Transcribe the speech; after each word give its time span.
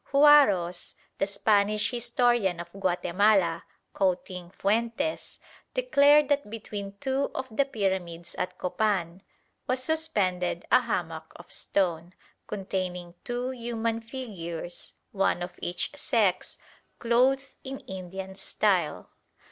Juarros, 0.11 0.95
the 1.19 1.27
Spanish 1.27 1.91
historian 1.91 2.59
of 2.59 2.71
Guatemala, 2.71 3.63
quoting 3.93 4.49
Fuentes, 4.49 5.39
declared 5.75 6.27
that 6.27 6.49
between 6.49 6.95
two 6.99 7.29
of 7.35 7.47
the 7.55 7.65
pyramids 7.65 8.33
at 8.39 8.57
Copan 8.57 9.21
"was 9.67 9.83
suspended 9.83 10.65
a 10.71 10.81
hammock 10.81 11.31
of 11.35 11.51
stone, 11.51 12.13
containing 12.47 13.13
two 13.23 13.51
human 13.51 14.01
figures, 14.01 14.93
one 15.11 15.43
of 15.43 15.59
each 15.61 15.91
sex, 15.95 16.57
clothed 16.97 17.53
in 17.63 17.81
Indian 17.81 18.33
style. 18.33 19.11